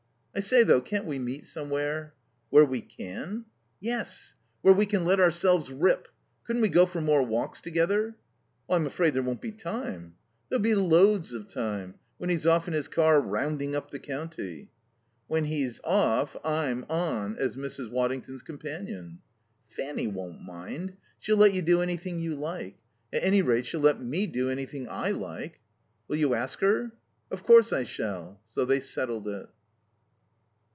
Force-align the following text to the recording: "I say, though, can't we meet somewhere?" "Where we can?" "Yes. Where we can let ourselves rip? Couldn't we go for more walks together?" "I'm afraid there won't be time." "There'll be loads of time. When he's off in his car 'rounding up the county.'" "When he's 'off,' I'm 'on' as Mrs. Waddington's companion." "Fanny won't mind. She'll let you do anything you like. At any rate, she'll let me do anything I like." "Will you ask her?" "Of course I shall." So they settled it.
"I 0.33 0.39
say, 0.39 0.63
though, 0.63 0.79
can't 0.79 1.03
we 1.03 1.19
meet 1.19 1.45
somewhere?" 1.45 2.13
"Where 2.51 2.63
we 2.63 2.79
can?" 2.79 3.43
"Yes. 3.81 4.35
Where 4.61 4.73
we 4.73 4.85
can 4.85 5.03
let 5.03 5.19
ourselves 5.19 5.69
rip? 5.69 6.07
Couldn't 6.45 6.61
we 6.61 6.69
go 6.69 6.85
for 6.85 7.01
more 7.01 7.21
walks 7.21 7.59
together?" 7.59 8.15
"I'm 8.69 8.85
afraid 8.85 9.13
there 9.13 9.23
won't 9.23 9.41
be 9.41 9.51
time." 9.51 10.15
"There'll 10.47 10.61
be 10.63 10.73
loads 10.73 11.33
of 11.33 11.49
time. 11.49 11.95
When 12.17 12.29
he's 12.29 12.45
off 12.47 12.69
in 12.69 12.73
his 12.73 12.87
car 12.87 13.19
'rounding 13.19 13.75
up 13.75 13.91
the 13.91 13.99
county.'" 13.99 14.69
"When 15.27 15.43
he's 15.43 15.81
'off,' 15.83 16.37
I'm 16.45 16.85
'on' 16.89 17.35
as 17.37 17.57
Mrs. 17.57 17.91
Waddington's 17.91 18.41
companion." 18.41 19.19
"Fanny 19.67 20.07
won't 20.07 20.41
mind. 20.41 20.95
She'll 21.19 21.35
let 21.35 21.53
you 21.53 21.61
do 21.61 21.81
anything 21.81 22.21
you 22.21 22.35
like. 22.37 22.77
At 23.11 23.21
any 23.21 23.41
rate, 23.41 23.65
she'll 23.65 23.81
let 23.81 24.01
me 24.01 24.27
do 24.27 24.49
anything 24.49 24.87
I 24.87 25.11
like." 25.11 25.59
"Will 26.07 26.15
you 26.15 26.33
ask 26.35 26.61
her?" 26.61 26.93
"Of 27.29 27.43
course 27.43 27.73
I 27.73 27.83
shall." 27.83 28.39
So 28.47 28.63
they 28.63 28.79
settled 28.79 29.27
it. 29.27 29.49